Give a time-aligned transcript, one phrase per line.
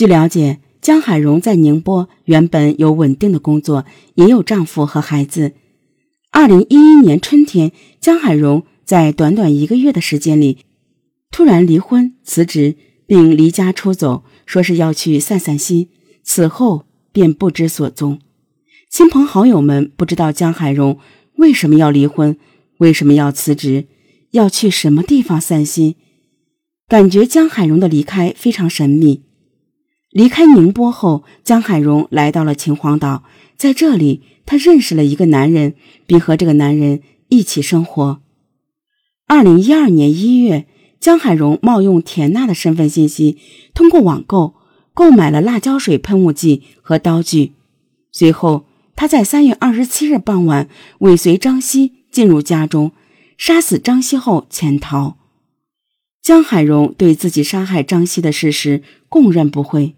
[0.00, 3.84] 据了解，江海荣在宁波原本有稳定的工作，
[4.14, 5.52] 也有丈夫和孩子。
[6.30, 10.60] 二零一一年春天，江海荣在短短一个月的时间里，
[11.30, 12.76] 突然离婚、辞职，
[13.06, 15.90] 并离家出走，说是要去散散心。
[16.22, 18.20] 此后便不知所踪。
[18.88, 20.98] 亲朋好友们不知道江海荣
[21.34, 22.38] 为什么要离婚，
[22.78, 23.86] 为什么要辞职，
[24.30, 25.96] 要去什么地方散心，
[26.88, 29.24] 感觉江海荣的离开非常神秘。
[30.10, 33.22] 离开宁波后，江海荣来到了秦皇岛，
[33.56, 35.74] 在这里，他认识了一个男人，
[36.04, 38.20] 并和这个男人一起生活。
[39.28, 40.66] 二零一二年一月，
[40.98, 43.38] 江海荣冒用田娜的身份信息，
[43.72, 44.54] 通过网购
[44.92, 47.52] 购买了辣椒水喷雾剂和刀具。
[48.10, 50.68] 随后，他在三月二十七日傍晚
[50.98, 52.90] 尾随张希进入家中，
[53.38, 55.16] 杀死张希后潜逃。
[56.20, 59.94] 江海荣对自己杀害张希的事实供认不讳。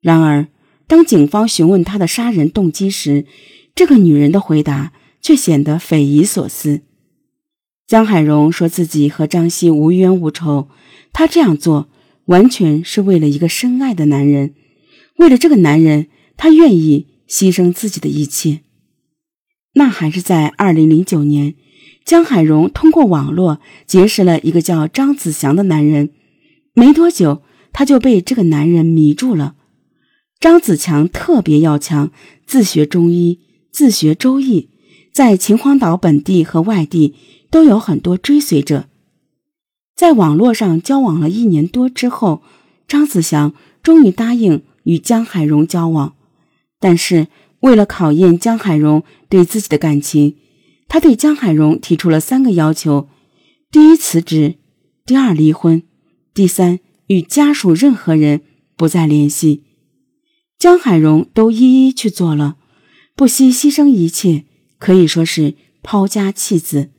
[0.00, 0.48] 然而，
[0.86, 3.26] 当警方询问他的杀人动机时，
[3.74, 6.80] 这个女人的回答却显得匪夷所思。
[7.86, 10.68] 江海荣说自己和张希无冤无仇，
[11.12, 11.88] 他这样做
[12.26, 14.54] 完全是为了一个深爱的男人，
[15.16, 18.60] 为了这个男人，他愿意牺牲自己的一切。
[19.74, 21.54] 那还是在二零零九年，
[22.04, 26.10] 江海荣通过网络结识了一个叫张子祥的男人，
[26.72, 29.56] 没多久，他就被这个男人迷住了。
[30.40, 32.10] 张子强特别要强，
[32.46, 34.70] 自学中医，自学周易，
[35.12, 37.14] 在秦皇岛本地和外地
[37.50, 38.88] 都有很多追随者。
[39.94, 42.40] 在网络上交往了一年多之后，
[42.88, 43.52] 张子祥
[43.82, 46.14] 终于答应与江海荣交往。
[46.80, 47.26] 但是
[47.60, 50.36] 为了考验江海荣对自己的感情，
[50.88, 53.10] 他对江海荣提出了三个要求：
[53.70, 54.54] 第一，辞职；
[55.04, 55.82] 第二，离婚；
[56.32, 58.40] 第三，与家属任何人
[58.74, 59.64] 不再联系。
[60.60, 62.58] 江海荣都一一去做了，
[63.16, 64.44] 不惜牺牲一切，
[64.78, 66.90] 可以说是抛家弃子。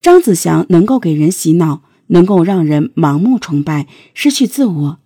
[0.00, 4.98] 张子祥能够给人洗脑，能够让人盲目崇拜，失去自我。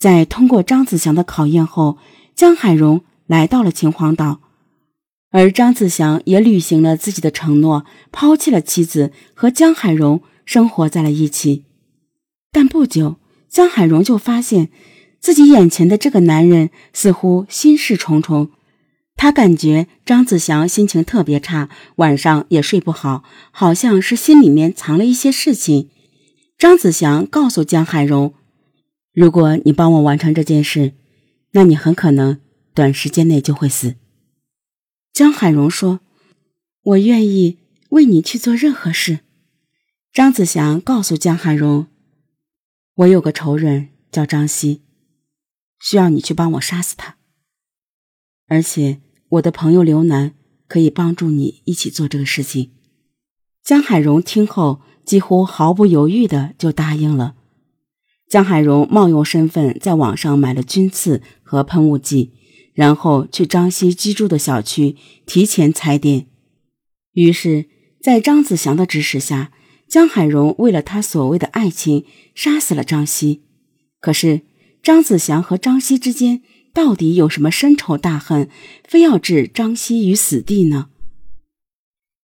[0.00, 1.98] 在通过张子祥的考验后，
[2.34, 4.40] 江海荣来到了秦皇岛，
[5.30, 11.62] 而张子祥也履行了自己的承诺，抛弃了妻子，和江海荣生活在了一起。
[12.50, 13.18] 但不久，
[13.48, 14.70] 江海荣就发现。
[15.22, 18.50] 自己眼前的这个男人似乎心事重重，
[19.14, 23.22] 他感觉张子祥心情特别差，晚上也睡不好，
[23.52, 25.90] 好像是心里面藏了一些事情。
[26.58, 28.34] 张子祥告诉江海荣
[29.14, 30.94] ：“如果你帮我完成这件事，
[31.52, 32.40] 那你很可能
[32.74, 33.94] 短时间内就会死。”
[35.14, 36.00] 江海荣说
[36.82, 37.58] ：“我愿意
[37.90, 39.20] 为你去做任何事。”
[40.12, 41.86] 张子祥告诉江海荣
[42.96, 44.82] ：“我有个仇人叫张希。”
[45.82, 47.16] 需要你去帮我杀死他，
[48.46, 49.00] 而且
[49.30, 50.34] 我的朋友刘楠
[50.68, 52.70] 可以帮助你一起做这个事情。
[53.64, 57.34] 江海荣听后几乎毫不犹豫的就答应了。
[58.28, 62.32] 江海荣冒用身份在网上买了军刺和喷雾剂，
[62.74, 66.28] 然后去张希居住的小区提前踩点。
[67.14, 67.68] 于是，
[68.00, 69.50] 在张子祥的指使下，
[69.88, 72.06] 江海荣为了他所谓的爱情
[72.36, 73.42] 杀死了张希。
[74.00, 74.42] 可是。
[74.82, 78.48] 张子祥和张希之间到底有什么深仇大恨，
[78.84, 80.88] 非要置张希于死地呢？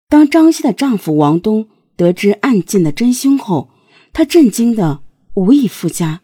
[0.08, 3.70] 当张希的丈夫王东得知案件的真凶后，
[4.12, 5.02] 他震惊的
[5.34, 6.22] 无以复加。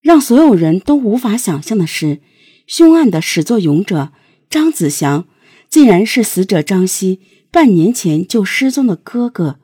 [0.00, 2.20] 让所有人都无法想象的是，
[2.66, 4.12] 凶案的始作俑者
[4.48, 5.26] 张子祥，
[5.68, 7.20] 竟然是死者张希
[7.50, 9.58] 半年前就失踪的哥哥，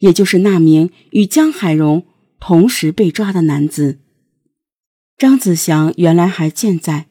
[0.00, 2.04] 也就是那名与江海荣
[2.38, 4.00] 同时被抓的男子。
[5.18, 7.06] 张子祥原来还健在，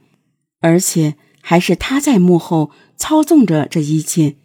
[0.59, 4.35] 而且还是他在幕后操纵着这一切。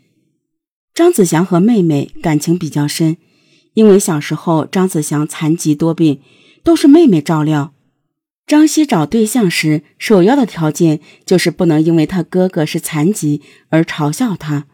[0.94, 3.18] 张子祥和妹妹感情比较深，
[3.74, 6.22] 因为小时候张子祥残疾多病，
[6.64, 7.74] 都是妹妹照料。
[8.46, 14.66] 张希找对象时，首要的条件就是不能因为他哥哥是残疾而嘲笑他。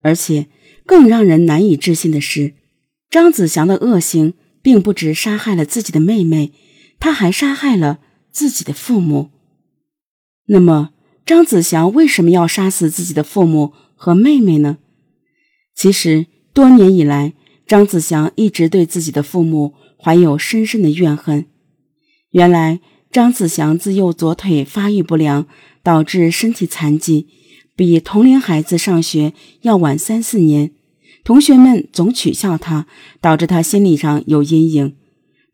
[0.00, 0.48] 而且
[0.86, 2.54] 更让人难以置信的是，
[3.10, 4.32] 张子祥的恶行
[4.62, 6.52] 并不止杀害了自己的妹妹，
[6.98, 8.00] 他还杀害了。
[8.34, 9.30] 自己的父母，
[10.46, 10.90] 那么
[11.24, 14.78] 张子祥为什么要杀死自己的父母和妹妹呢？
[15.72, 17.34] 其实多年以来，
[17.64, 21.46] 张子祥一直对自己的父母怀有深深的怨恨。
[22.30, 22.80] 原来，
[23.12, 25.46] 张子祥自幼左腿发育不良，
[25.84, 27.28] 导致身体残疾，
[27.76, 29.32] 比同龄孩子上学
[29.62, 30.72] 要晚三四年，
[31.22, 32.88] 同学们总取笑他，
[33.20, 34.96] 导致他心理上有阴影。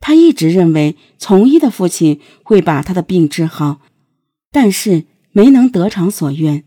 [0.00, 3.81] 他一直认为从医的父亲会把他的病治好，
[4.50, 6.64] 但是没能得偿所愿。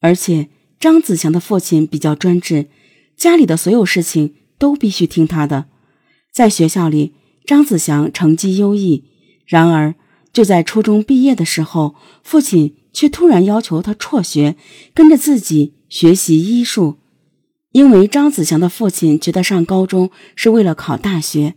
[0.00, 0.48] 而且
[0.78, 2.68] 张子祥的父亲比较专制，
[3.16, 5.66] 家里的所有事情都必须听他的。
[6.32, 7.12] 在学校里，
[7.44, 9.04] 张子祥成绩优异，
[9.46, 9.94] 然而
[10.32, 14.56] 就在初中毕业的时候，父亲却突然要求他辍学，
[14.94, 16.98] 跟着自己学习医术。
[17.72, 21.54] 因为张子祥的父亲觉得上高中是为了考大学，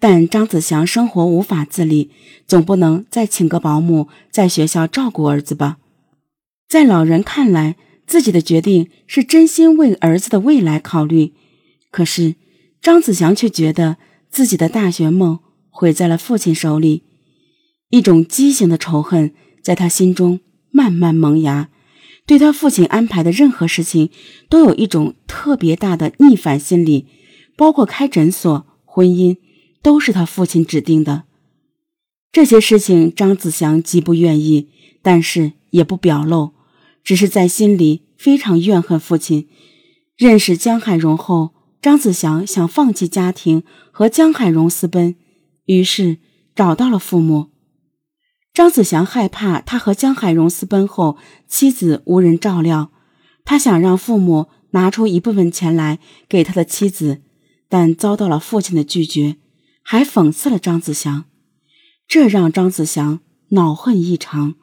[0.00, 2.10] 但张子祥生活无法自理，
[2.46, 5.78] 总不能再请个保姆在学校照顾儿子吧？
[6.68, 11.32] 在老人看来，自己的决定是真心为儿子的未来考虑。
[11.90, 12.36] 可是
[12.80, 13.96] 张子祥却觉得
[14.30, 15.40] 自己的大学梦
[15.70, 17.02] 毁在了父亲手里，
[17.90, 20.40] 一种畸形的仇恨在他心中
[20.70, 21.70] 慢慢萌芽。
[22.26, 24.10] 对他父亲安排的任何事情，
[24.50, 27.06] 都有一种特别大的逆反心理，
[27.56, 29.38] 包括开诊所、婚姻，
[29.88, 31.24] 都是他父亲指定的。
[32.30, 34.68] 这些事情，张子祥极不愿意，
[35.00, 36.52] 但是也不表露，
[37.02, 39.48] 只是在心里非常怨恨父亲。
[40.14, 45.16] 认识江海荣后，张子祥想放弃家庭和江海荣私奔，
[45.64, 46.18] 于是
[46.54, 47.46] 找到了父母。
[48.52, 52.90] 张子祥害怕他和江海荣私奔后，妻子无人照料，
[53.42, 55.98] 他想让父母拿出一部分钱来
[56.28, 57.22] 给他的妻子，
[57.70, 59.36] 但遭到了父亲的拒绝，
[59.90, 61.24] 还讽刺了张子祥，
[62.06, 63.20] 这让张子祥
[63.52, 64.54] 恼恨异常，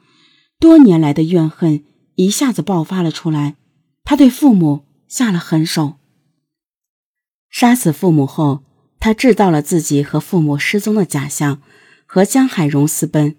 [0.60, 1.84] 多年来的怨恨
[2.14, 3.56] 一下子爆发了出来，
[4.04, 5.96] 他对父母下了狠手。
[7.50, 8.66] 杀死父母后，
[9.00, 11.60] 他制造了自己和父母失踪的假象，
[12.06, 13.36] 和江海荣私奔。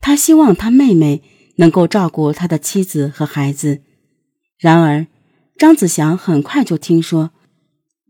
[0.00, 1.22] 他希望他妹妹
[1.56, 3.82] 能够照顾他的妻子和孩子，
[4.56, 5.06] 然而
[5.58, 7.32] 张子祥很快就听说，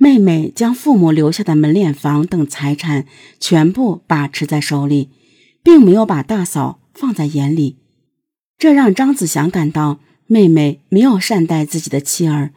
[0.02, 3.04] 妹妹将父母留下的门脸房等财产
[3.38, 5.10] 全部把持在手里，
[5.62, 7.76] 并没有把大嫂放在眼里，
[8.56, 12.54] 这让张子祥感到妹妹没有善待自己的妻儿，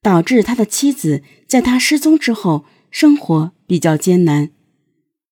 [0.00, 4.48] 导致他的妻子在他失踪之后生活比较艰难。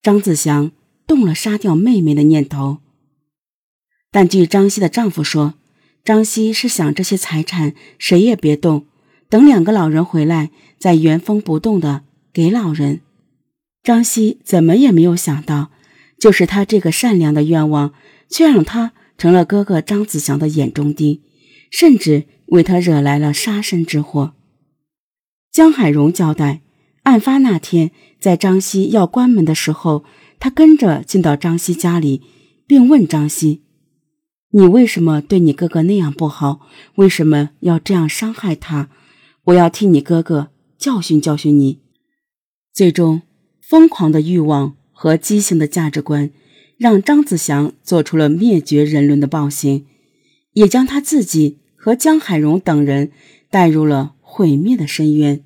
[0.03, 0.73] 张子祥
[1.06, 2.81] 动了杀掉妹妹的念头。
[4.11, 5.55] 但据张希的丈夫说，
[6.05, 8.85] 张希是想这些财产谁也别动，
[9.29, 13.01] 等两个老人回来再原封不动的给老人。
[13.83, 15.71] 张希怎么也没有想到，
[16.19, 17.93] 就是他这个善良的愿望，
[18.29, 21.23] 却让他成了哥哥张子祥的眼中钉，
[21.71, 24.35] 甚至为他惹来了杀身之祸。
[25.51, 26.63] 江海荣交代，
[27.05, 27.91] 案发那天
[28.21, 30.05] 在张希要关门的时候，
[30.39, 32.23] 他跟着进到张希家里，
[32.67, 33.63] 并问张希。
[34.51, 36.61] 你为什么对你哥哥那样不好？
[36.97, 38.89] 为什么要这样伤害他？
[39.49, 41.81] 我要替你哥哥教训教训你。
[42.73, 43.23] 最终，
[43.62, 46.31] 疯狂的欲望和畸形的价值观，
[46.77, 49.87] 让张子祥做出了灭绝人伦的暴行，
[50.53, 53.11] 也将他自己和江海荣等人
[53.50, 55.43] 带入了毁灭的深渊。